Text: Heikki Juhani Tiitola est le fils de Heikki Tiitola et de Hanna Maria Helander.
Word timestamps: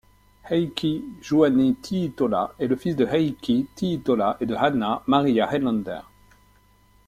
Heikki 0.49 1.03
Juhani 1.21 1.75
Tiitola 1.75 2.55
est 2.57 2.65
le 2.65 2.75
fils 2.75 2.95
de 2.95 3.05
Heikki 3.05 3.67
Tiitola 3.75 4.35
et 4.39 4.47
de 4.47 4.55
Hanna 4.55 5.03
Maria 5.05 5.47
Helander. 5.53 5.99